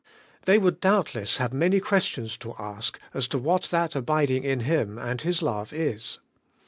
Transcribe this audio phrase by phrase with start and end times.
[0.45, 4.97] They would doubtless have many questions to ask as to what that abiding in Him
[4.97, 6.17] and His love is.